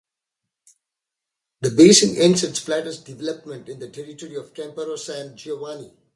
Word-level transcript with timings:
The 1.59 1.69
basin 1.69 2.17
ends 2.17 2.43
its 2.43 2.57
flattest 2.57 3.05
development 3.05 3.69
in 3.69 3.77
the 3.77 3.87
territory 3.91 4.33
of 4.33 4.51
Campora 4.55 4.97
San 4.97 5.37
Giovanni. 5.37 5.93